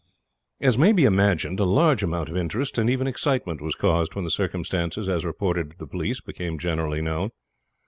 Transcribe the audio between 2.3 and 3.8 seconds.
interest, and even excitement, was